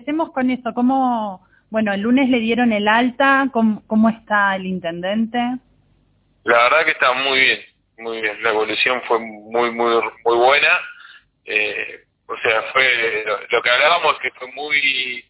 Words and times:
Hacemos 0.00 0.32
con 0.32 0.50
eso, 0.50 0.72
¿cómo, 0.74 1.46
bueno, 1.70 1.92
el 1.92 2.00
lunes 2.00 2.28
le 2.28 2.40
dieron 2.40 2.72
el 2.72 2.88
alta, 2.88 3.48
¿cómo, 3.52 4.08
está 4.08 4.56
el 4.56 4.66
intendente? 4.66 5.38
La 6.44 6.64
verdad 6.64 6.84
que 6.84 6.90
está 6.92 7.12
muy 7.12 7.38
bien, 7.38 7.60
muy 7.98 8.20
bien. 8.20 8.42
La 8.42 8.50
evolución 8.50 9.02
fue 9.06 9.18
muy, 9.18 9.70
muy, 9.70 10.02
muy 10.24 10.36
buena. 10.36 10.78
Eh, 11.44 12.04
o 12.26 12.36
sea, 12.38 12.62
fue 12.72 13.24
lo, 13.26 13.62
que 13.62 13.70
hablábamos 13.70 14.18
que 14.20 14.30
fue 14.32 14.46
muy 14.52 15.24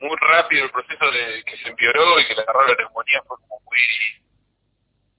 muy 0.00 0.16
rápido 0.20 0.64
el 0.64 0.70
proceso 0.70 1.10
de 1.10 1.42
que 1.44 1.56
se 1.58 1.68
empeoró 1.68 2.20
y 2.20 2.26
que 2.26 2.34
la 2.34 2.42
agarró 2.42 2.66
la 2.66 2.74
neumonía 2.74 3.22
fue 3.26 3.36
muy 3.38 3.78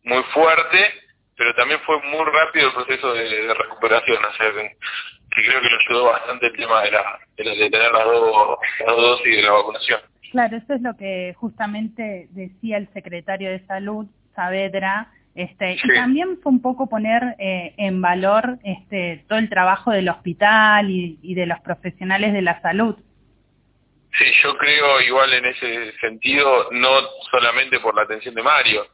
muy 0.04 0.24
fuerte, 0.34 0.94
pero 1.36 1.56
también 1.56 1.80
fue 1.86 2.02
muy 2.04 2.26
rápido 2.26 2.68
el 2.68 2.74
proceso 2.74 3.14
de, 3.14 3.54
recuperación, 3.54 4.20
creo 5.42 5.62
que 5.62 5.70
lo 5.70 5.78
ayudó 5.78 6.06
bastante 6.12 6.48
el 6.48 6.54
tema 6.54 6.82
de, 6.84 6.92
la, 6.92 7.20
de, 7.38 7.70
tener 7.70 7.92
las 7.92 8.06
dos, 8.06 8.58
las 8.80 8.96
dos 8.96 9.20
dosis 9.20 9.36
de 9.36 9.42
la 9.42 9.52
vacunación. 9.52 10.00
Claro, 10.32 10.58
eso 10.58 10.74
es 10.74 10.82
lo 10.82 10.98
que 10.98 11.34
justamente 11.38 12.28
decía 12.32 12.78
el 12.78 12.92
secretario 12.94 13.52
de 13.52 13.66
Salud, 13.66 14.08
Saavedra, 14.36 15.12
este, 15.36 15.78
Y 15.84 15.94
también 15.96 16.40
fue 16.42 16.52
un 16.52 16.62
poco 16.62 16.88
poner 16.88 17.36
eh, 17.40 17.74
en 17.78 18.02
valor 18.02 18.60
este, 18.64 19.26
todo 19.28 19.40
el 19.40 19.50
trabajo 19.50 19.90
del 19.90 20.08
hospital 20.10 20.92
y, 20.92 21.34
de 21.34 21.48
los 21.48 21.60
profesionales 21.62 22.34
de 22.34 22.44
la 22.44 22.62
salud. 22.62 22.96
Sí, 24.16 24.26
yo 24.44 24.56
creo 24.58 25.02
igual 25.02 25.34
en 25.34 25.46
ese 25.46 25.92
sentido, 25.94 26.70
no 26.72 26.90
solamente 27.32 27.80
por 27.80 27.96
la 27.96 28.04
atención 28.04 28.36
de 28.36 28.44
Mario, 28.44 28.86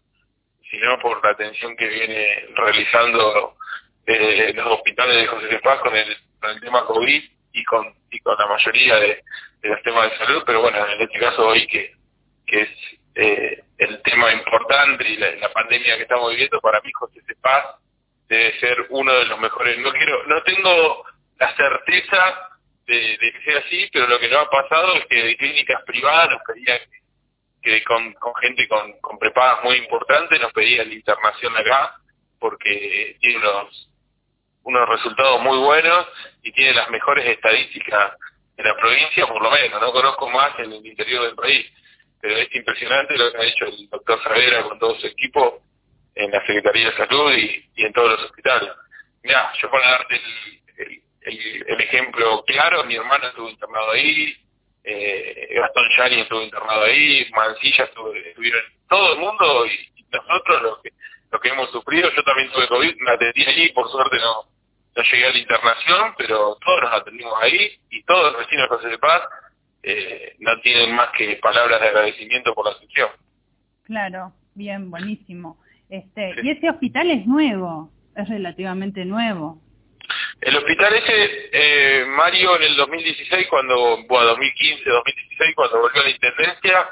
sino 0.71 0.97
por 0.99 1.21
la 1.21 1.31
atención 1.31 1.75
que 1.75 1.87
viene 1.89 2.25
realizando 2.55 3.57
eh, 4.05 4.53
los 4.55 4.67
hospitales 4.67 5.17
de 5.17 5.27
José 5.27 5.47
de 5.47 5.59
Paz 5.59 5.79
con 5.81 5.93
el, 5.93 6.15
con 6.39 6.51
el 6.51 6.61
tema 6.61 6.85
COVID 6.85 7.23
y 7.53 7.63
con, 7.63 7.93
y 8.11 8.19
con 8.19 8.37
la 8.37 8.47
mayoría 8.47 8.95
de, 8.95 9.23
los 9.63 9.81
temas 9.83 10.09
de 10.09 10.17
salud, 10.17 10.43
pero 10.45 10.61
bueno, 10.61 10.85
en 10.87 11.01
este 11.01 11.19
caso 11.19 11.47
hoy 11.47 11.67
que, 11.67 11.93
que 12.45 12.61
es 12.61 12.69
eh, 13.15 13.63
el 13.77 14.01
tema 14.01 14.31
importante 14.31 15.07
y 15.07 15.17
la, 15.17 15.51
pandemia 15.51 15.97
que 15.97 16.03
estamos 16.03 16.29
viviendo, 16.31 16.61
para 16.61 16.81
mí 16.81 16.91
José 16.93 17.21
Cepaz 17.27 17.75
debe 18.27 18.59
ser 18.59 18.85
uno 18.89 19.13
de 19.13 19.25
los 19.25 19.39
mejores. 19.39 19.77
No 19.79 19.91
quiero, 19.91 20.25
no 20.27 20.41
tengo 20.43 21.03
la 21.37 21.55
certeza 21.55 22.49
de, 22.85 23.17
que 23.19 23.41
sea 23.43 23.59
así, 23.59 23.89
pero 23.91 24.07
lo 24.07 24.19
que 24.19 24.29
nos 24.29 24.45
ha 24.45 24.49
pasado 24.49 24.95
es 24.95 25.05
que 25.07 25.23
de 25.23 25.37
clínicas 25.37 25.81
privadas 25.83 26.29
nos 26.29 26.41
pedían 26.43 26.79
que 27.61 27.83
con, 27.83 28.15
gente 28.41 28.67
con, 28.67 28.93
con 29.01 29.19
prepagas 29.19 29.63
muy 29.63 29.75
importantes 29.75 30.39
nos 30.39 30.53
pedían 30.53 30.87
la 30.87 30.95
internación 30.95 31.57
acá 31.57 31.95
porque 32.39 33.17
tiene 33.19 33.37
unos 33.37 33.88
unos 34.63 34.89
resultados 34.89 35.41
muy 35.41 35.57
buenos 35.57 36.07
y 36.43 36.51
tiene 36.51 36.73
las 36.73 36.89
mejores 36.89 37.25
estadísticas 37.25 38.13
en 38.57 38.65
la 38.65 38.75
provincia, 38.75 39.25
por 39.25 39.41
lo 39.41 39.51
menos, 39.51 39.81
no 39.81 39.91
conozco 39.91 40.29
más 40.29 40.57
en 40.59 40.73
el 40.73 40.85
interior 40.85 41.23
del 41.23 41.35
país 41.35 41.65
pero 42.21 42.37
es 42.37 42.53
impresionante 42.53 43.17
lo 43.17 43.31
que 43.31 43.37
ha 43.37 43.45
hecho 43.45 43.65
el 43.65 43.89
doctor 43.89 44.21
Savera 44.23 44.63
con 44.63 44.79
todo 44.79 44.99
su 44.99 45.07
equipo 45.07 45.61
en 46.15 46.31
la 46.31 46.45
Secretaría 46.45 46.91
de 46.91 46.97
Salud 46.97 47.33
y, 47.33 47.85
en 47.85 47.93
todos 47.93 48.11
los 48.11 48.23
hospitales. 48.25 48.71
Mira, 49.23 49.51
yo 49.61 49.71
para 49.71 49.91
darte 49.91 50.21
el, 50.77 51.01
el, 51.67 51.81
ejemplo 51.81 52.43
claro, 52.45 52.83
mi 52.85 52.95
hermano 52.95 53.27
estuvo 53.27 53.49
internado 53.49 53.91
ahí, 53.91 54.35
eh, 54.83 55.47
Gastón 55.51 55.89
Yani 55.97 56.21
estuvo 56.21 56.41
internado 56.41 56.83
ahí, 56.83 57.29
Mancilla 57.31 57.85
estuvo, 57.85 58.13
estuvieron 58.13 58.63
todo 58.89 59.13
el 59.13 59.19
mundo 59.19 59.65
y, 59.65 59.89
nosotros 60.11 60.61
lo 60.63 60.81
que, 60.81 60.89
lo 61.31 61.39
que 61.39 61.49
hemos 61.49 61.69
sufrido, 61.71 62.09
yo 62.15 62.23
también 62.23 62.49
tuve 62.51 62.67
COVID, 62.67 62.95
me 62.99 63.11
atendí 63.11 63.45
allí, 63.45 63.69
por 63.69 63.89
suerte 63.89 64.17
no, 64.17 64.45
no 64.95 65.03
llegué 65.03 65.25
a 65.25 65.31
la 65.31 65.37
internación, 65.37 66.13
pero 66.17 66.57
todos 66.63 66.81
nos 66.81 66.93
atendimos 66.93 67.33
ahí 67.41 67.71
y 67.89 68.03
todos 68.03 68.31
los 68.31 68.41
vecinos 68.41 68.69
de 68.69 68.75
José 68.75 68.87
de 68.89 68.97
Paz 68.97 69.21
eh, 69.83 70.35
no 70.39 70.59
tienen 70.61 70.95
más 70.95 71.09
que 71.17 71.35
palabras 71.37 71.79
de 71.79 71.87
agradecimiento 71.87 72.53
por 72.53 72.65
la 72.65 72.71
atención. 72.71 73.09
Claro, 73.83 74.33
bien, 74.55 74.89
buenísimo. 74.91 75.57
Este, 75.89 76.35
Y 76.43 76.51
ese 76.51 76.69
hospital 76.69 77.09
es 77.11 77.25
nuevo, 77.25 77.91
es 78.15 78.27
relativamente 78.27 79.05
nuevo. 79.05 79.61
El 80.41 80.55
hospital 80.55 80.93
ese, 80.95 81.49
eh, 81.51 82.05
Mario, 82.05 82.55
en 82.57 82.63
el 82.63 82.75
2016, 82.75 83.47
cuando, 83.47 84.05
bueno, 84.07 84.27
2015, 84.27 84.89
2016, 84.89 85.55
cuando 85.55 85.81
volvió 85.81 86.01
a 86.01 86.05
la 86.05 86.09
Intendencia, 86.09 86.87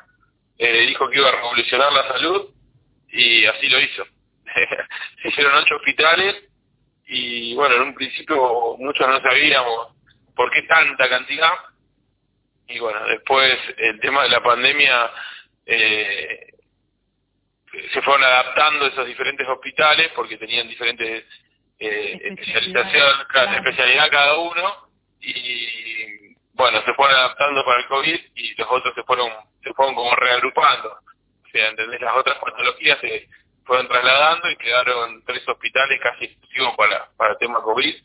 eh, 0.58 0.88
dijo 0.88 1.10
que 1.10 1.18
iba 1.18 1.30
a 1.30 1.32
revolucionar 1.32 1.94
la 1.94 2.08
salud 2.08 2.50
y 3.10 3.46
así 3.46 3.70
lo 3.70 3.80
hizo. 3.80 4.04
Se 5.22 5.28
hicieron 5.30 5.56
ocho 5.56 5.76
hospitales 5.76 6.36
y, 7.06 7.56
bueno, 7.56 7.76
en 7.76 7.82
un 7.84 7.94
principio 7.94 8.76
muchos 8.78 9.08
no 9.08 9.22
sabíamos 9.22 9.96
por 10.36 10.52
qué 10.52 10.64
tanta 10.64 11.10
cantidad, 11.10 11.52
y 12.68 12.80
bueno, 12.80 13.06
después 13.08 13.58
el 13.78 14.00
tema 14.00 14.24
de 14.24 14.30
la 14.30 14.44
pandemia 14.44 15.12
eh, 15.66 16.54
se 17.94 18.02
fueron 18.02 18.24
adaptando 18.24 18.88
esos 18.88 19.08
diferentes 19.08 19.48
hospitales 19.48 20.12
porque 20.16 20.38
tenían 20.38 20.68
diferentes 20.68 21.26
eh, 21.80 22.20
especialización, 22.24 23.26
cada, 23.30 23.56
especialidad 23.56 24.10
cada 24.10 24.38
uno 24.40 24.90
y 25.22 26.36
bueno, 26.54 26.82
se 26.84 26.94
fueron 26.94 27.16
adaptando 27.16 27.64
para 27.64 27.80
el 27.80 27.88
COVID 27.88 28.20
y 28.36 28.56
los 28.56 28.68
otros 28.70 28.94
se 28.96 29.04
fueron 29.04 29.32
se 29.64 29.74
fueron 29.74 29.96
como 29.96 30.16
reagrupando. 30.16 30.90
O 30.90 31.50
sea, 31.52 31.70
¿entendés? 31.70 32.02
Las 32.02 32.16
otras 32.16 32.38
patologías 32.40 33.00
se 33.00 33.30
fueron 33.68 33.88
trasladando 33.88 34.50
y 34.50 34.56
quedaron 34.56 35.24
tres 35.26 35.48
hospitales 35.48 36.00
casi 36.02 36.26
exclusivos 36.26 36.76
para, 36.76 37.10
para 37.18 37.34
el 37.34 37.38
tema 37.38 37.62
COVID 37.62 37.96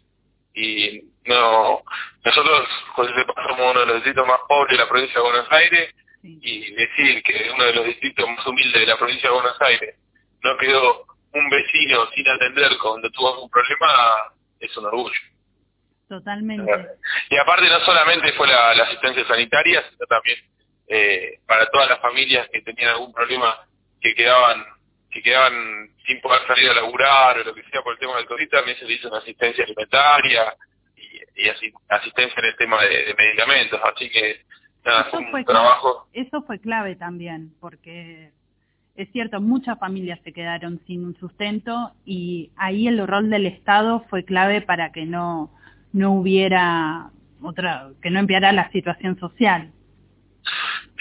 y 0.54 1.00
no 1.24 1.82
nosotros 2.24 2.68
José 2.94 3.12
somos 3.48 3.70
uno 3.70 3.80
de 3.80 3.86
los 3.86 3.94
distritos 3.96 4.26
más 4.26 4.40
pobres 4.48 4.76
de 4.76 4.84
la 4.84 4.88
provincia 4.88 5.14
de 5.14 5.26
Buenos 5.26 5.50
Aires 5.50 5.94
y 6.22 6.74
decir 6.74 7.22
que 7.22 7.50
uno 7.54 7.64
de 7.64 7.72
los 7.72 7.86
distritos 7.86 8.28
más 8.28 8.46
humildes 8.46 8.80
de 8.80 8.86
la 8.86 8.98
provincia 8.98 9.28
de 9.28 9.34
Buenos 9.34 9.60
Aires 9.60 9.96
no 10.42 10.56
quedó 10.58 11.06
un 11.32 11.48
vecino 11.48 12.06
sin 12.14 12.28
atender 12.28 12.76
cuando 12.78 13.10
tuvo 13.10 13.34
algún 13.34 13.50
problema 13.50 14.32
es 14.60 14.76
un 14.76 14.86
orgullo. 14.86 15.20
Totalmente. 16.08 16.70
Y 17.30 17.36
aparte 17.38 17.68
no 17.68 17.80
solamente 17.80 18.32
fue 18.34 18.46
la, 18.46 18.70
asistencia 18.70 19.26
sanitaria, 19.26 19.82
sino 19.90 20.06
también 20.06 20.38
eh, 20.88 21.38
para 21.46 21.66
todas 21.70 21.88
las 21.88 22.00
familias 22.00 22.48
que 22.52 22.60
tenían 22.60 22.90
algún 22.90 23.12
problema 23.12 23.56
que 24.00 24.14
quedaban 24.14 24.64
que 25.12 25.22
quedaban 25.22 25.90
sin 26.06 26.20
poder 26.20 26.40
salir 26.46 26.70
a 26.70 26.74
laburar 26.74 27.38
o 27.38 27.44
lo 27.44 27.54
que 27.54 27.62
sea 27.64 27.82
por 27.82 27.92
el 27.92 27.98
tema 27.98 28.16
del 28.16 28.26
COVID, 28.26 28.48
también 28.48 28.78
se 28.78 28.86
le 28.86 28.94
hizo 28.94 29.08
una 29.08 29.18
asistencia 29.18 29.64
alimentaria 29.64 30.56
y, 30.96 31.48
asistencia 31.88 32.34
en 32.38 32.44
el 32.46 32.56
tema 32.56 32.82
de, 32.82 33.14
medicamentos, 33.16 33.80
así 33.84 34.10
que 34.10 34.40
nada, 34.84 35.08
eso 35.08 35.20
fue 35.30 35.44
trabajo. 35.44 36.08
eso 36.12 36.42
fue 36.42 36.58
clave 36.58 36.96
también, 36.96 37.54
porque 37.60 38.30
es 38.96 39.10
cierto, 39.12 39.40
muchas 39.40 39.78
familias 39.78 40.18
se 40.24 40.32
quedaron 40.32 40.80
sin 40.86 41.04
un 41.04 41.16
sustento 41.16 41.92
y 42.04 42.50
ahí 42.56 42.88
el 42.88 43.06
rol 43.06 43.30
del 43.30 43.46
Estado 43.46 44.04
fue 44.08 44.24
clave 44.24 44.62
para 44.62 44.92
que 44.92 45.04
no, 45.04 45.50
no 45.92 46.12
hubiera 46.12 47.10
otra, 47.42 47.90
que 48.02 48.10
no 48.10 48.20
empeorara 48.20 48.52
la 48.52 48.70
situación 48.70 49.18
social. 49.18 49.72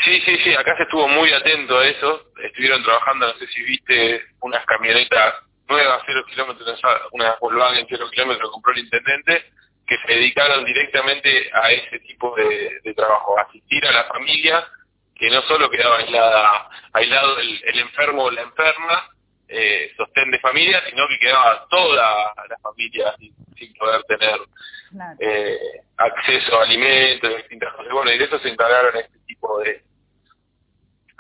Sí, 0.03 0.19
sí, 0.25 0.38
sí, 0.44 0.53
acá 0.56 0.75
se 0.78 0.84
estuvo 0.84 1.07
muy 1.07 1.31
atento 1.31 1.78
a 1.78 1.88
eso. 1.88 2.31
Estuvieron 2.44 2.84
trabajando, 2.84 3.28
no 3.28 3.34
sé 3.39 3.47
si 3.47 3.62
viste, 3.63 4.23
unas 4.41 4.66
camionetas 4.66 5.35
nuevas, 5.67 6.01
cero 6.06 6.23
kilómetros, 6.28 6.81
una 7.12 7.35
Volkswagen 7.39 7.85
cero 7.89 8.07
kilómetros 8.11 8.51
compró 8.51 8.73
el 8.73 8.79
intendente, 8.79 9.45
que 9.85 9.97
se 10.06 10.13
dedicaron 10.13 10.66
directamente 10.66 11.50
a 11.53 11.72
ese 11.72 12.00
tipo 12.00 12.35
de, 12.35 12.94
trabajo, 12.95 13.40
asistir 13.40 13.85
a 13.85 13.91
la 13.91 14.03
familia, 14.06 14.67
que 15.16 15.29
no 15.29 15.41
solo 15.44 15.69
quedaba 15.69 15.97
aislada, 15.97 16.69
aislado 16.94 17.40
el, 17.40 17.79
enfermo 17.79 18.23
o 18.23 18.31
la 18.31 18.41
enferma, 18.41 19.09
eh, 19.47 19.94
sostén 19.97 20.31
de 20.31 20.40
familia, 20.40 20.81
sino 20.90 21.07
que 21.07 21.19
quedaba 21.19 21.67
toda 21.69 22.34
la 22.50 22.57
familia 22.61 23.13
sin, 23.19 23.73
poder 23.75 24.01
tener 24.03 24.40
eh, 25.19 25.57
acceso 25.97 26.59
a 26.59 26.63
alimentos, 26.63 27.38
distintas 27.38 27.73
cosas. 27.73 27.94
Bueno, 27.94 28.11
y 28.11 28.17
de 28.17 28.25
eso 28.25 28.40
se 28.40 28.50
encargaron 28.50 28.95
este 28.95 29.19
tipo 29.28 29.59
de, 29.59 29.84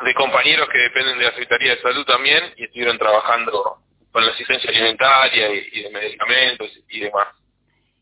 de 0.03 0.13
compañeros 0.13 0.67
que 0.69 0.77
dependen 0.77 1.17
de 1.17 1.25
la 1.25 1.31
Secretaría 1.31 1.75
de 1.75 1.81
Salud 1.81 2.05
también 2.05 2.53
y 2.57 2.65
estuvieron 2.65 2.97
trabajando 2.97 3.79
con 4.11 4.25
la 4.25 4.31
asistencia 4.31 4.69
alimentaria 4.69 5.49
y, 5.53 5.83
de 5.83 5.89
medicamentos 5.89 6.69
y 6.89 6.99
demás. 6.99 7.27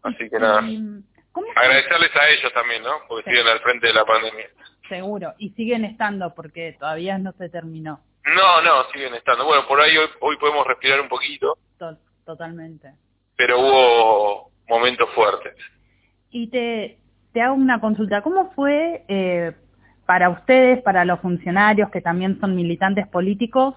Así 0.04 0.30
que 0.30 0.40
nada, 0.40 0.62
agradecerles 1.56 2.16
a 2.16 2.30
ellos 2.30 2.54
también, 2.54 2.84
¿no? 2.84 2.92
Porque 3.08 3.30
siguen 3.30 3.48
al 3.48 3.60
frente 3.60 3.88
de 3.88 3.94
la 3.94 4.06
pandemia. 4.06 4.50
Seguro, 4.88 5.34
y 5.38 5.50
siguen 5.52 5.86
estando 5.86 6.34
porque 6.34 6.76
todavía 6.80 7.18
no 7.18 7.32
se 7.34 7.50
terminó. 7.50 8.02
No, 8.26 8.62
no, 8.62 8.90
siguen 8.92 9.14
estando. 9.14 9.46
Bueno, 9.46 9.68
por 9.68 9.80
ahí 9.80 9.96
hoy, 9.98 10.38
podemos 10.38 10.66
respirar 10.66 11.02
un 11.02 11.10
poquito. 11.10 11.58
totalmente. 12.26 12.94
Pero 13.36 13.60
hubo 13.60 14.52
momentos 14.68 15.10
fuertes. 15.12 15.56
Y 16.32 16.48
te, 16.50 17.00
te 17.34 17.42
hago 17.42 17.56
una 17.56 17.80
consulta. 17.80 18.22
¿Cómo 18.22 18.52
fue 18.54 19.04
eh, 19.08 19.54
para 20.10 20.32
ustedes, 20.32 20.82
para 20.82 21.06
los 21.06 21.20
funcionarios 21.20 21.92
que 21.92 22.02
también 22.02 22.40
son 22.40 22.56
militantes 22.56 23.08
políticos, 23.08 23.76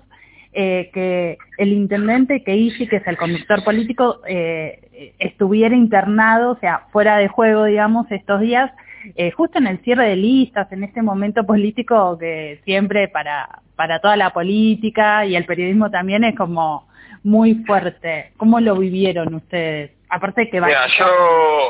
eh, 0.55 0.90
que 0.94 1.37
el 1.58 1.75
intendente 1.75 2.43
que 2.43 2.56
Ishi, 2.56 2.87
que 2.88 2.96
es 2.96 3.06
el 3.06 3.19
conductor 3.19 3.62
político, 3.62 4.23
eh, 4.26 5.12
estuviera 5.19 5.76
internado, 5.76 6.52
o 6.52 6.58
sea, 6.58 6.87
fuera 6.90 7.19
de 7.19 7.29
juego, 7.29 7.67
digamos, 7.67 8.11
estos 8.11 8.40
días, 8.40 8.73
eh, 9.14 9.31
justo 9.32 9.58
en 9.58 9.67
el 9.67 9.81
cierre 9.81 10.08
de 10.08 10.17
listas, 10.17 10.73
en 10.73 10.84
este 10.84 11.02
momento 11.02 11.44
político 11.44 12.17
que 12.17 12.62
siempre 12.64 13.08
para, 13.08 13.61
para 13.76 13.99
toda 13.99 14.17
la 14.17 14.31
política 14.31 15.26
y 15.26 15.37
el 15.37 15.44
periodismo 15.44 15.90
también 15.90 16.25
es 16.25 16.35
como 16.35 16.88
muy 17.25 17.56
fuerte. 17.67 18.32
¿Cómo 18.38 18.58
lo 18.58 18.76
vivieron 18.76 19.35
ustedes? 19.35 19.90
Aparte 20.08 20.49
que 20.49 20.61
va 20.61 20.69
Mira, 20.69 20.87
yo 20.99 21.05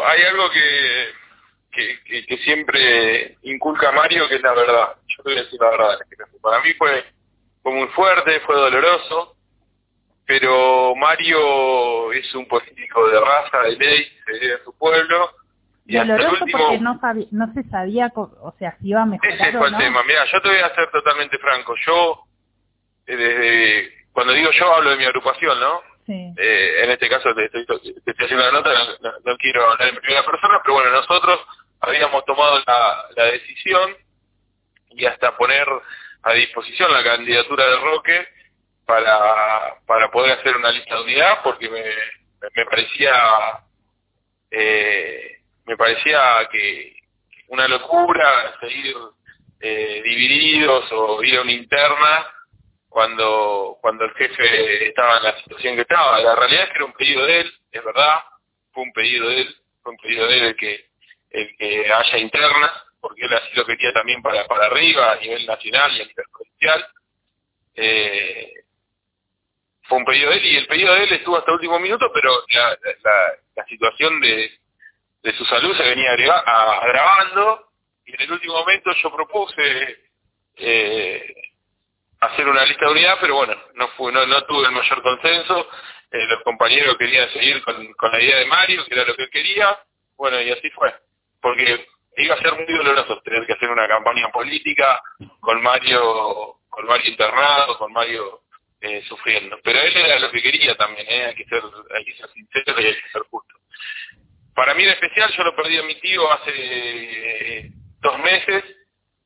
hay 0.07 0.23
algo 0.31 0.45
que, 0.53 1.22
que, 1.73 2.27
que, 2.27 2.37
siempre 2.39 3.39
inculca 3.43 3.91
Mario 3.93 4.29
que 4.29 4.37
es 4.37 4.43
la 4.43 4.53
verdad. 4.53 4.97
Yo 5.09 5.23
te 5.23 5.31
voy 5.31 5.39
a 5.39 5.43
decir 5.43 5.61
la 5.61 5.71
verdad. 5.71 5.99
Para 6.41 6.61
mí 6.63 6.75
fue, 6.75 7.05
fue 7.63 7.73
muy 7.73 7.89
fuerte, 7.89 8.41
fue 8.41 8.55
doloroso, 8.57 9.37
pero 10.27 10.95
Mario 10.95 12.13
es 12.13 12.35
un 12.35 12.47
político 12.47 13.09
de 13.09 13.21
raza, 13.21 13.63
de 13.63 13.77
ley, 13.77 14.07
de 14.27 14.59
su 14.65 14.77
pueblo. 14.77 15.31
Y 15.87 15.97
Doloroso 15.97 16.45
porque 16.51 16.79
no, 16.79 17.01
sabía, 17.01 17.27
no 17.33 17.53
se 17.55 17.65
sabía, 17.65 18.13
o 18.15 18.55
sea, 18.59 18.77
si 18.81 18.91
iba 18.91 19.03
a 19.03 19.07
mejorar 19.07 19.33
Ese 19.33 19.59
fue 19.59 19.69
el 19.69 19.77
tema. 19.77 20.03
Mira, 20.05 20.25
yo 20.27 20.41
te 20.41 20.49
voy 20.49 20.59
a 20.59 20.75
ser 20.75 20.91
totalmente 20.91 21.39
franco. 21.39 21.75
Yo, 21.87 22.25
eh, 23.07 23.17
desde 23.17 24.03
cuando 24.13 24.33
digo 24.33 24.51
yo, 24.53 24.75
hablo 24.75 24.91
de 24.91 24.97
mi 24.97 25.05
agrupación, 25.05 25.59
¿no? 25.59 25.81
Sí. 26.07 26.35
Eh, 26.37 26.85
en 26.85 26.91
este 26.91 27.09
caso 27.09 27.35
te 27.35 27.45
estoy, 27.45 27.93
haciendo 28.05 28.45
la 28.45 28.53
nota, 28.53 28.71
no, 29.25 29.37
quiero 29.39 29.71
hablar 29.71 29.89
en 29.89 29.97
primera 29.97 30.25
persona, 30.25 30.61
pero 30.63 30.75
bueno, 30.75 30.91
nosotros 30.91 31.41
habíamos 31.83 32.25
tomado 32.25 32.63
la, 32.67 33.25
decisión 33.33 33.97
y 34.91 35.05
hasta 35.05 35.37
poner 35.37 35.67
a 36.23 36.33
disposición 36.33 36.93
la 36.93 37.03
candidatura 37.03 37.67
de 37.67 37.77
Roque 37.77 38.29
para, 38.87 39.77
para 39.87 40.11
poder 40.11 40.39
hacer 40.39 40.57
una 40.57 40.71
lista 40.71 40.95
de 40.95 41.03
unidad 41.03 41.41
porque 41.43 41.69
me, 41.69 41.83
me 42.55 42.65
parecía 42.67 43.13
eh, 44.51 45.39
me 45.65 45.77
parecía 45.77 46.49
que 46.51 46.95
una 47.49 47.67
locura 47.69 48.55
seguir 48.61 48.97
eh, 49.61 50.03
divididos 50.05 50.91
o 50.93 51.23
ir 51.23 51.39
a 51.39 51.43
una 51.43 51.53
interna 51.53 52.27
cuando 52.89 53.79
cuando 53.81 54.05
el 54.05 54.13
jefe 54.13 54.89
estaba 54.89 55.19
en 55.19 55.23
la 55.25 55.37
situación 55.39 55.77
que 55.77 55.83
estaba. 55.83 56.21
La 56.21 56.35
realidad 56.35 56.65
es 56.65 56.71
que 56.71 56.77
era 56.77 56.85
un 56.85 56.93
pedido 56.93 57.27
de 57.27 57.41
él, 57.41 57.53
es 57.71 57.85
verdad, 57.85 58.21
fue 58.73 58.83
un 58.85 58.93
pedido 58.93 59.29
de 59.29 59.41
él, 59.41 59.57
fue 59.83 59.93
un 59.93 59.99
pedido 59.99 60.27
de 60.27 60.37
él 60.37 60.45
el 60.45 60.57
que, 60.57 60.92
el 61.33 61.57
que 61.57 61.93
haya 61.93 62.19
internas, 62.19 62.73
porque 63.01 63.25
él 63.25 63.33
así 63.35 63.49
lo 63.55 63.65
quería 63.65 63.93
también 63.93 64.23
para, 64.23 64.47
para 64.47 64.67
arriba, 64.67 65.13
a 65.13 65.17
nivel 65.17 65.45
nacional 65.47 65.91
y 65.93 66.03
a 66.03 66.07
nivel 66.07 66.27
provincial. 66.31 66.87
Eh, 67.75 68.53
fue 69.83 69.99
un 69.99 70.05
pedido 70.05 70.31
de 70.31 70.37
él 70.37 70.47
y 70.47 70.57
el 70.57 70.67
pedido 70.67 70.95
de 70.95 71.05
él 71.05 71.13
estuvo 71.13 71.37
hasta 71.37 71.51
el 71.51 71.57
último 71.57 71.79
minuto, 71.81 72.11
pero 72.13 72.45
la, 72.49 73.67
situación 73.67 74.21
de, 74.21 74.53
de 75.23 75.33
su 75.33 75.45
salud 75.47 75.77
se 75.77 75.83
venía 75.83 76.13
agravando 76.13 77.73
y 78.05 78.15
en 78.15 78.21
el 78.21 78.33
último 78.33 78.55
momento 78.55 78.93
yo 79.03 79.15
propuse 79.15 79.99
eh, 80.57 81.35
hacer 82.21 82.47
una 82.47 82.65
lista 82.65 82.87
de 82.87 82.93
unidad, 82.93 83.19
pero 83.21 83.37
bueno, 83.37 83.55
no 83.75 83.89
fue 83.89 84.13
no, 84.13 84.25
no 84.27 84.45
tuve 84.45 84.67
el 84.67 84.73
mayor 84.73 85.03
consenso. 85.03 85.69
Eh, 86.11 86.27
los 86.27 86.43
compañeros 86.43 86.97
querían 86.99 87.31
seguir 87.31 87.63
con, 87.63 87.93
con 87.95 88.13
la 88.13 88.21
idea 88.21 88.39
de 88.39 88.47
Mario, 88.47 88.85
que 88.85 88.95
era 88.95 89.05
lo 89.05 89.17
que 89.17 89.25
él 89.25 89.31
quería. 89.31 89.79
Bueno, 90.17 90.41
y 90.41 90.51
así 90.51 90.71
fue. 90.71 90.95
Porque 91.43 91.87
iba 92.17 92.35
a 92.35 92.41
ser 92.41 92.55
muy 92.55 92.73
doloroso 92.73 93.21
tener 93.23 93.45
que 93.47 93.53
hacer 93.53 93.69
una 93.69 93.87
campaña 93.87 94.31
política 94.31 95.03
con 95.41 95.63
Mario, 95.63 96.61
con 96.71 96.87
Mario 96.87 97.11
internado, 97.11 97.77
con 97.77 97.93
Mario 97.93 98.43
eh, 98.81 99.03
sufriendo. 99.09 99.59
Pero 99.63 99.81
él 99.81 99.97
era 99.97 100.19
lo 100.19 100.31
que 100.31 100.43
quería 100.43 100.75
también, 100.77 101.07
¿eh? 101.09 101.25
hay, 101.27 101.35
que 101.35 101.45
ser, 101.45 101.63
hay 101.95 102.05
que 102.05 102.15
ser 102.15 102.29
sincero 102.31 102.81
y 102.81 102.87
hay 102.87 102.95
que 102.95 103.09
ser 103.13 103.23
justo. 103.23 103.55
Para 104.55 104.75
mí 104.75 104.83
en 104.83 104.91
especial, 104.91 105.31
yo 105.37 105.45
lo 105.45 105.57
perdí 105.57 105.79
a 105.79 105.83
mi 105.83 105.95
tío 106.01 106.31
hace 106.33 106.51
eh, 106.55 107.71
dos 108.01 108.19
meses 108.19 108.65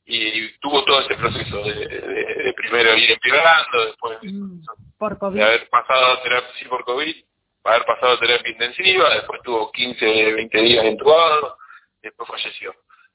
y 0.05 0.49
tuvo 0.59 0.85
todo 0.85 1.01
ese 1.01 1.17
proceso 1.17 1.63
de, 1.65 2.55
primero 2.57 2.97
ir 2.97 3.11
empeorando, 3.11 3.87
después 3.87 4.19
mm, 4.23 4.61
por 4.97 5.33
de 5.33 5.43
haber 5.43 5.69
pasado 5.69 6.23
terapia 6.23 6.51
sí, 6.59 6.65
por 6.67 6.85
COVID, 6.85 7.17
haber 7.65 7.85
pasado 7.85 8.19
terapia 8.21 8.53
intensiva, 8.53 9.15
después 9.15 9.43
tuvo 9.43 9.73
15, 9.73 10.33
20 10.33 10.59
días 10.63 10.85
entubado, 10.85 11.59
después 12.07 12.29
falleció. 12.29 12.75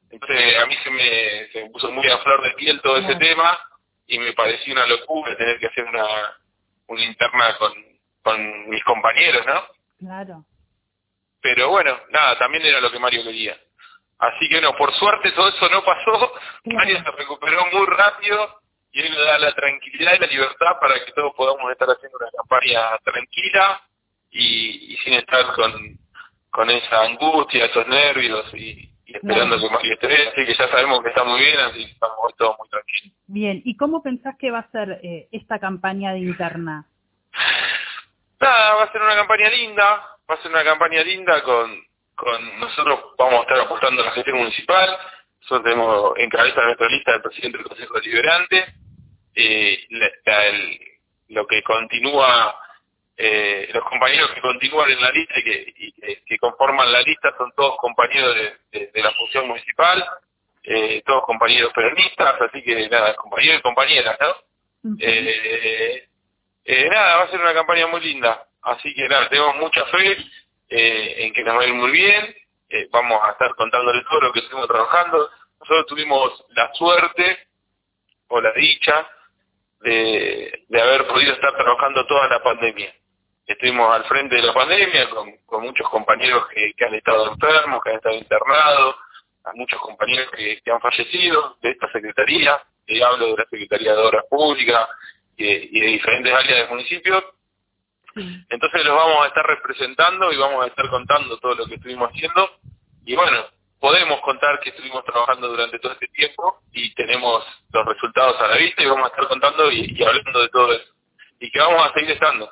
Entonces 0.09 0.59
a 0.59 0.65
mí 0.65 0.75
se 0.83 0.89
me, 0.89 1.47
se 1.51 1.63
me 1.63 1.69
puso 1.69 1.91
muy 1.91 2.07
a 2.07 2.17
flor 2.19 2.43
de 2.43 2.51
piel 2.51 2.81
todo 2.81 2.97
ese 2.97 3.15
tema 3.15 3.59
y 4.07 4.19
me 4.19 4.33
pareció 4.33 4.73
una 4.73 4.85
locura 4.85 5.35
tener 5.37 5.57
que 5.59 5.67
hacer 5.67 5.85
una, 5.85 6.05
una 6.87 7.03
interna 7.03 7.57
con, 7.57 7.73
con 8.21 8.69
mis 8.69 8.83
compañeros, 8.83 9.45
¿no? 9.45 9.63
Claro. 9.99 10.45
Pero 11.41 11.69
bueno, 11.69 11.97
nada, 12.09 12.37
también 12.37 12.65
era 12.65 12.81
lo 12.81 12.91
que 12.91 12.99
Mario 12.99 13.23
quería. 13.23 13.57
Así 14.19 14.47
que 14.49 14.61
no, 14.61 14.75
por 14.75 14.93
suerte 14.95 15.31
todo 15.31 15.49
eso 15.49 15.69
no 15.69 15.83
pasó. 15.83 16.33
Mario 16.65 17.01
se 17.03 17.11
recuperó 17.11 17.65
muy 17.71 17.85
rápido 17.87 18.61
y 18.91 19.01
él 19.01 19.11
nos 19.11 19.25
da 19.25 19.39
la 19.39 19.53
tranquilidad 19.53 20.13
y 20.15 20.19
la 20.19 20.27
libertad 20.27 20.79
para 20.79 21.03
que 21.03 21.11
todos 21.13 21.33
podamos 21.35 21.71
estar 21.71 21.87
haciendo 21.89 22.17
una 22.19 22.29
campaña 22.31 22.97
tranquila 23.03 23.81
y, 24.29 24.97
sin 25.03 25.13
estar 25.13 25.53
con, 25.53 25.97
con 26.51 26.69
esa 26.69 27.01
angustia, 27.03 27.65
esos 27.65 27.87
nervios 27.87 28.53
y, 28.53 28.89
esperando 29.05 29.59
que 29.59 29.69
Mario 29.69 29.93
esté 29.93 30.27
Así 30.29 30.45
que 30.45 30.53
ya 30.53 30.67
sabemos 30.69 31.01
que 31.01 31.09
está 31.09 31.23
muy 31.23 31.39
bien, 31.39 31.59
así 31.59 31.85
que 31.85 31.91
estamos 31.91 32.35
todos 32.37 32.55
muy 32.59 32.69
tranquilos. 32.69 33.17
Bien, 33.27 33.61
¿y 33.65 33.75
cómo 33.75 34.03
pensás 34.03 34.35
que 34.37 34.51
va 34.51 34.59
a 34.59 34.71
ser 34.71 34.99
eh, 35.03 35.27
esta 35.31 35.59
campaña 35.59 36.13
de 36.13 36.19
interna? 36.19 36.85
Nada, 38.39 38.75
va 38.75 38.83
a 38.83 38.91
ser 38.91 39.01
una 39.01 39.15
campaña 39.15 39.49
linda, 39.49 39.85
va 40.29 40.35
a 40.35 40.41
ser 40.41 40.51
una 40.51 40.63
campaña 40.63 41.03
linda 41.03 41.43
con 41.43 41.91
con 42.21 42.59
nosotros 42.59 42.99
vamos 43.17 43.39
a 43.39 43.41
estar 43.41 43.59
apostando 43.61 44.03
a 44.03 44.05
la 44.05 44.11
gestión 44.11 44.37
municipal, 44.37 44.95
nosotros 45.41 45.63
tenemos 45.63 46.13
en 46.17 46.29
cabeza 46.29 46.61
nuestra 46.61 46.87
lista 46.87 47.11
del 47.13 47.21
presidente 47.23 47.57
del 47.57 47.67
Consejo 47.67 47.93
Deliberante, 47.95 48.75
eh, 49.33 49.79
lo 51.29 51.47
que 51.47 51.63
continúa, 51.63 52.55
eh, 53.17 53.69
los 53.73 53.83
compañeros 53.83 54.31
que 54.31 54.41
continúan 54.41 54.89
en 54.89 55.01
la 55.01 55.11
lista 55.11 55.39
y 55.39 55.43
que, 55.43 56.23
que, 56.25 56.37
conforman 56.37 56.91
la 56.91 57.01
lista 57.01 57.33
son 57.37 57.51
todos 57.55 57.77
compañeros 57.77 58.35
de, 58.71 58.91
la 59.01 59.11
función 59.11 59.47
municipal, 59.47 60.03
eh, 60.63 61.03
todos 61.05 61.25
compañeros 61.25 61.71
peronistas, 61.73 62.41
así 62.41 62.63
que 62.63 62.89
nada, 62.89 63.15
compañeros 63.15 63.59
y 63.59 63.61
compañeras, 63.61 64.17
¿no? 64.19 64.95
eh, 64.99 66.07
eh, 66.65 66.89
nada, 66.89 67.17
va 67.17 67.23
a 67.23 67.29
ser 67.29 67.41
una 67.41 67.53
campaña 67.53 67.87
muy 67.87 68.01
linda, 68.01 68.43
así 68.63 68.93
que 68.93 69.07
nada, 69.07 69.29
tenemos 69.29 69.55
mucha 69.57 69.85
fe, 69.87 70.17
en 70.69 71.33
que 71.33 71.43
nos 71.43 71.57
va 71.57 71.61
a 71.61 71.67
ir 71.67 71.73
muy 71.73 71.91
bien, 71.91 72.35
vamos 72.91 73.21
a 73.23 73.31
estar 73.31 73.53
contándole 73.55 74.03
todo 74.09 74.21
lo 74.21 74.31
que 74.31 74.39
estuvimos 74.39 74.69
trabajando. 74.69 75.29
Nosotros 75.59 75.85
tuvimos 75.87 76.45
la 76.51 76.73
suerte 76.73 77.47
o 78.29 78.39
la 78.39 78.53
dicha 78.53 79.05
de, 79.81 80.63
de 80.69 80.81
haber 80.81 81.07
podido 81.07 81.33
estar 81.33 81.53
trabajando 81.53 82.07
toda 82.07 82.29
la 82.29 82.41
pandemia. 82.41 82.93
Estuvimos 83.51 83.93
al 83.93 84.05
frente 84.05 84.35
de 84.35 84.43
la 84.43 84.53
pandemia 84.53 85.09
con, 85.09 85.31
con 85.45 85.63
muchos 85.63 85.87
compañeros 85.89 86.47
que, 86.47 86.73
que, 86.73 86.85
han 86.85 86.93
estado 86.93 87.31
enfermos, 87.31 87.81
que 87.83 87.89
han 87.89 87.95
estado 87.97 88.15
internados, 88.15 88.95
a 89.43 89.51
muchos 89.53 89.79
compañeros 89.81 90.29
que, 90.31 90.61
que 90.61 90.71
han 90.71 90.79
fallecido 90.79 91.57
de 91.61 91.71
esta 91.71 91.91
secretaría, 91.91 92.61
y 92.87 93.01
hablo 93.01 93.27
de 93.27 93.37
la 93.37 93.45
Secretaría 93.49 93.93
de 93.93 94.01
Obras 94.01 94.25
Públicas 94.29 94.87
y 95.37 95.43
de, 95.43 95.79
de 95.79 95.87
diferentes 95.87 96.33
áreas 96.33 96.59
del 96.59 96.69
municipio, 96.69 97.23
entonces 98.15 98.85
los 98.85 98.95
vamos 98.95 99.23
a 99.23 99.27
estar 99.27 99.45
representando 99.45 100.31
y 100.31 100.37
vamos 100.37 100.63
a 100.63 100.67
estar 100.67 100.89
contando 100.89 101.37
todo 101.37 101.55
lo 101.55 101.65
que 101.65 101.75
estuvimos 101.75 102.09
haciendo. 102.09 102.49
Y 103.05 103.15
bueno, 103.15 103.45
podemos 103.79 104.19
contar 104.21 104.59
que 104.59 104.69
estuvimos 104.71 105.03
trabajando 105.05 105.47
durante 105.47 105.79
todo 105.79 105.93
este 105.93 106.07
tiempo 106.07 106.61
y 106.73 106.93
tenemos 106.93 107.43
los 107.71 107.85
resultados 107.85 108.39
a 108.41 108.47
la 108.47 108.57
vista 108.57 108.83
y 108.83 108.87
vamos 108.87 109.05
a 109.05 109.09
estar 109.09 109.27
contando 109.27 109.71
y, 109.71 110.03
hablando 110.03 110.41
de 110.41 110.49
todo 110.49 110.73
eso. 110.73 110.93
Y 111.39 111.49
que 111.49 111.59
vamos 111.59 111.85
a 111.85 111.93
seguir 111.93 112.11
estando. 112.11 112.51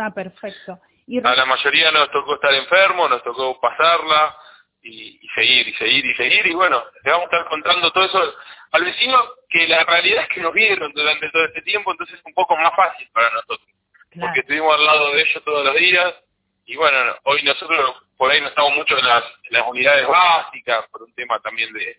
Está 0.00 0.14
perfecto. 0.14 0.80
a 1.24 1.34
la 1.34 1.44
mayoría 1.44 1.90
nos 1.90 2.10
tocó 2.10 2.34
estar 2.34 2.54
enfermo, 2.54 3.08
nos 3.08 3.22
tocó 3.22 3.60
pasarla 3.60 4.36
y, 4.82 5.20
seguir 5.34 5.68
y 5.68 5.74
seguir 5.74 6.06
y 6.06 6.14
seguir. 6.14 6.46
Y 6.46 6.54
bueno, 6.54 6.82
le 7.04 7.10
vamos 7.10 7.24
a 7.24 7.36
estar 7.36 7.48
contando 7.50 7.90
todo 7.90 8.04
eso 8.04 8.34
al 8.72 8.84
vecino 8.84 9.18
que 9.48 9.68
la 9.68 9.84
realidad 9.84 10.22
es 10.22 10.28
que 10.28 10.40
nos 10.40 10.54
vieron 10.54 10.92
durante 10.92 11.28
todo 11.30 11.44
este 11.44 11.62
tiempo, 11.62 11.90
entonces 11.90 12.18
es 12.18 12.24
un 12.24 12.34
poco 12.34 12.56
más 12.56 12.74
fácil 12.74 13.08
para 13.12 13.30
nosotros 13.30 13.70
porque 14.18 14.40
estuvimos 14.40 14.74
al 14.74 14.84
lado 14.84 15.12
de 15.12 15.22
ellos 15.22 15.44
todos 15.44 15.64
los 15.64 15.76
días 15.76 16.14
y 16.66 16.76
bueno, 16.76 16.98
hoy 17.24 17.42
nosotros 17.42 18.02
por 18.16 18.30
ahí 18.30 18.40
no 18.40 18.48
estamos 18.48 18.74
mucho 18.74 18.98
en 18.98 19.06
las, 19.06 19.24
unidades 19.68 20.06
básicas, 20.06 20.86
por 20.90 21.02
un 21.02 21.14
tema 21.14 21.38
también 21.40 21.72
de, 21.72 21.98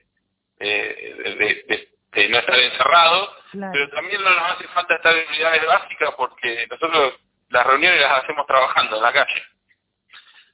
de, 0.60 1.88
de, 2.12 2.30
no 2.30 2.38
estar 2.38 2.60
encerrados, 2.60 3.30
pero 3.52 3.90
también 3.90 4.22
no 4.24 4.30
nos 4.30 4.52
hace 4.52 4.68
falta 4.70 4.96
estar 4.96 5.16
en 5.16 5.28
unidades 5.30 5.66
básicas 5.66 6.12
porque 6.16 6.68
nosotros 6.70 7.14
las 7.52 7.66
reuniones 7.66 8.02
las 8.02 8.24
hacemos 8.24 8.46
trabajando 8.48 8.98
en 8.98 9.04
la 9.04 9.14
calle. 9.14 9.42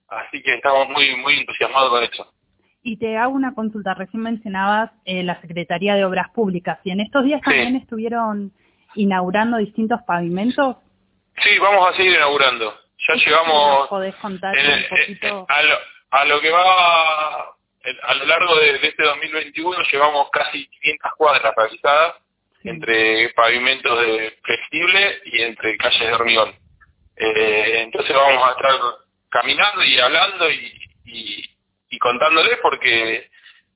Así 0.10 0.42
que 0.42 0.56
estamos 0.56 0.89
muy 0.89 1.16
muy 1.18 1.39
entusiasmados 1.39 1.89
con 1.89 2.04
eso. 2.04 2.34
Y 2.84 2.98
te 2.98 3.18
hago 3.18 3.34
una 3.34 3.54
consulta, 3.54 3.94
recién 3.94 4.24
mencionabas 4.24 4.92
eh, 5.04 5.24
la 5.24 5.42
Secretaría 5.42 5.96
de 5.96 6.06
Obras 6.06 6.30
Públicas, 6.30 6.80
y 6.84 6.92
en 6.92 7.01
estos 7.01 7.25
días 7.25 7.42
también 7.42 7.75
estuvieron 7.75 8.54
inaugurando 8.96 9.58
distintos 9.58 10.00
pavimentos. 10.08 10.77
Sí, 11.44 11.60
vamos 11.60 11.89
a 11.89 11.98
seguir 11.98 12.13
inaugurando. 12.13 12.74
Ya 13.08 13.16
llegamos 13.16 13.88
contar 14.22 14.56
un 14.58 14.89
poquito? 14.89 15.46
A, 16.10 16.24
lo, 16.25 16.39
que 16.39 16.50
va 16.50 17.58
a 18.04 18.13
lo 18.16 18.25
largo 18.25 18.56
de, 18.56 18.80
este 18.82 19.04
2021 19.04 19.77
llevamos 19.92 20.30
casi 20.32 20.68
500 20.68 21.12
cuadras 21.18 21.54
realizadas 21.56 22.16
entre 22.63 23.30
pavimentos 23.30 24.01
de 24.01 24.38
flexible 24.44 25.22
y 25.25 25.42
entre 25.42 25.77
calles 25.77 26.08
de 26.08 26.13
hormigón. 26.13 26.56
Eh, 27.18 27.82
entonces 27.82 28.16
vamos 28.16 28.48
a 28.48 28.52
estar 28.52 28.80
caminando 29.30 29.84
y 29.84 30.00
hablando 30.00 30.50
y, 30.52 30.90
y, 31.90 32.00
contándoles 32.00 32.60
porque 32.62 33.30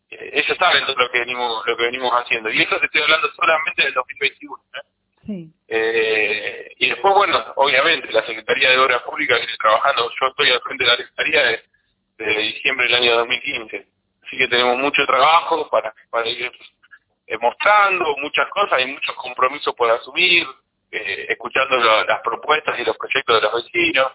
eh, 0.10 0.30
ellos 0.34 0.58
saben 0.60 0.86
todo 0.86 0.96
lo 0.96 1.10
que 1.10 1.20
venimos 1.20 1.66
lo 1.66 1.76
que 1.76 1.84
venimos 1.84 2.12
haciendo. 2.12 2.52
Y 2.52 2.62
eso 2.62 2.80
te 2.80 2.86
estoy 2.86 3.02
hablando 3.02 3.32
solamente 3.34 3.84
del 3.84 3.94
2021 3.96 4.64
¿eh? 4.64 4.80
sí. 5.26 5.54
eh, 5.68 6.72
y 6.78 6.90
después 6.90 7.16
bueno 7.16 7.44
obviamente 7.56 8.12
la 8.12 8.24
Secretaría 8.26 8.70
de 8.70 8.78
Obras 8.78 9.02
Públicas 9.02 9.40
viene 9.40 9.58
trabajando. 9.58 10.12
Yo 10.20 10.28
estoy 10.28 10.52
al 10.52 10.62
frente 10.62 10.84
de 10.84 10.90
la 10.90 10.98
Secretaría 10.98 11.44
de, 11.44 11.64
desde 12.18 12.42
diciembre 12.42 12.86
del 12.86 12.96
año 12.96 13.16
2015 13.18 13.88
así 14.24 14.38
que 14.38 14.48
tenemos 14.48 14.78
mucho 14.78 15.04
trabajo 15.08 15.68
para 15.70 15.94
para 16.12 16.30
ir 16.30 16.52
mostrando 17.40 18.18
muchas 18.18 18.48
cosas. 18.50 18.82
Y 18.84 18.86
muchos 18.86 19.16
compromisos 19.16 19.74
por 19.74 19.90
asumir 19.90 20.46
eh, 20.92 21.26
escuchando 21.30 21.78
las 21.78 22.22
propuestas 22.22 22.80
y 22.80 22.84
los 22.84 22.98
proyectos 22.98 23.36
de 23.36 23.42
los 23.42 23.64
vecinos 23.64 24.12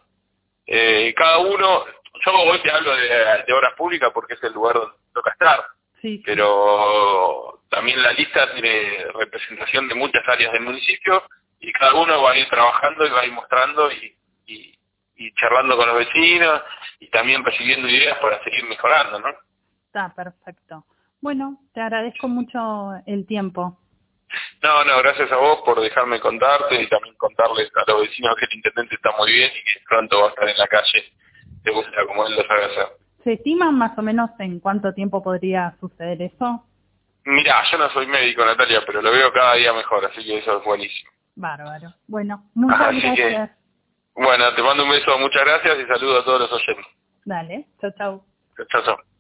eh, 0.67 1.15
cada 1.17 1.39
uno 1.39 1.85
yo 2.25 2.33
hoy 2.33 2.61
te 2.63 2.71
hablo 2.71 2.95
de, 2.97 3.53
obras 3.53 3.75
públicas 3.77 4.11
porque 4.13 4.35
es 4.35 4.43
el 4.43 4.53
lugar 4.53 4.75
donde 4.75 4.97
toca 5.13 5.31
estar, 5.31 5.65
sí, 6.01 6.23
pero 6.25 7.61
también 7.69 8.03
la 8.03 8.13
lista 8.13 8.53
tiene 8.53 9.07
representación 9.15 9.89
de 9.89 9.95
muchas 9.95 10.27
áreas 10.27 10.53
del 10.53 10.63
municipio 10.63 11.23
y 11.61 11.73
cada 11.73 11.95
uno 11.95 12.23
va 12.23 12.33
a 12.33 12.39
ir 12.39 12.49
trabajando 12.49 13.07
y 13.07 13.11
va 13.11 13.21
a 13.21 13.27
ir 13.27 13.33
mostrando 13.33 13.91
y, 13.93 14.17
y, 14.47 15.33
charlando 15.35 15.77
con 15.77 15.89
los 15.89 15.97
vecinos 15.99 16.63
y 17.01 17.09
también 17.09 17.45
recibiendo 17.45 17.89
ideas 17.89 18.19
para 18.19 18.43
seguir 18.45 18.65
mejorando, 18.65 19.19
¿no? 19.19 19.29
Está 19.87 20.13
perfecto. 20.15 20.85
Bueno, 21.21 21.59
te 21.73 21.81
agradezco 21.81 22.29
mucho 22.29 22.93
el 23.07 23.27
tiempo. 23.27 23.79
No, 24.63 24.85
no, 24.85 24.99
gracias 24.99 25.31
a 25.33 25.37
vos 25.37 25.63
por 25.65 25.81
dejarme 25.81 26.21
contarte 26.21 26.81
y 26.81 26.89
también 26.89 27.15
contarles 27.17 27.71
a 27.77 27.91
los 27.91 28.03
vecinos 28.03 28.35
que 28.37 28.47
el 28.47 28.55
intendente 28.55 28.95
está 28.97 29.13
muy 29.17 29.33
bien 29.33 29.51
y 29.51 29.65
que 29.65 29.85
pronto 29.89 30.21
va 30.21 30.27
a 30.27 30.31
estar 30.31 30.49
en 30.49 30.59
la 30.59 30.67
calle 30.67 31.05
te 31.67 31.73
gusta 31.73 32.07
como 32.07 32.27
él 32.27 32.37
lo 32.37 32.43
sabe 32.45 32.65
hacer. 32.65 32.87
¿Se 33.25 33.33
estima 33.33 33.73
más 33.73 33.99
o 33.99 34.03
menos 34.03 34.31
en 34.39 34.61
cuánto 34.61 34.95
tiempo 34.95 35.23
podría 35.23 35.77
suceder 35.81 36.23
eso? 36.23 36.65
Mira, 37.25 37.61
yo 37.71 37.79
no 37.79 37.91
soy 37.91 38.07
médico, 38.07 38.45
Natalia, 38.45 38.83
pero 38.87 39.03
lo 39.03 39.11
veo 39.11 39.33
cada 39.33 39.55
día 39.55 39.73
mejor, 39.73 40.05
así 40.05 40.25
que 40.25 40.39
eso 40.39 40.59
es 40.59 40.65
buenísimo. 40.65 41.11
Bárbaro. 41.35 41.93
Bueno, 42.07 42.45
muchas 42.55 42.95
gracias. 43.03 43.51
bueno, 44.15 44.55
te 44.55 44.63
mando 44.63 44.85
un 44.85 44.91
beso, 44.91 45.19
muchas 45.19 45.45
gracias 45.45 45.77
y 45.81 45.87
saludo 45.87 46.21
a 46.21 46.25
todos 46.25 46.41
los 46.43 46.53
oyentes. 46.53 46.87
Dale, 47.25 47.67
chao, 47.81 47.91
chao. 47.99 48.25
Chao, 48.71 48.83
chao. 48.85 49.16